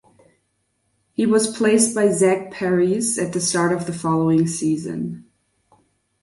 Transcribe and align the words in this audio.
He 1.13 1.27
was 1.27 1.49
replaced 1.51 1.93
by 1.93 2.09
Zach 2.09 2.51
Parise 2.51 3.23
at 3.23 3.33
the 3.33 3.39
start 3.39 3.71
of 3.71 3.85
the 3.85 3.93
following 3.93 4.47
season. 4.47 5.25